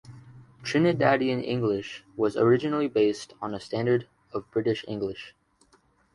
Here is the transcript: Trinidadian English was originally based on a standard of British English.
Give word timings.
Trinidadian 0.63 1.43
English 1.43 2.03
was 2.17 2.35
originally 2.35 2.87
based 2.87 3.35
on 3.39 3.53
a 3.53 3.59
standard 3.59 4.07
of 4.33 4.49
British 4.49 4.83
English. 4.87 5.35